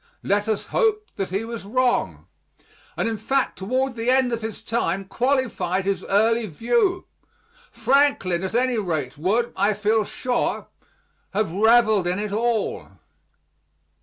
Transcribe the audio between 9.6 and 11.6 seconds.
feel sure, have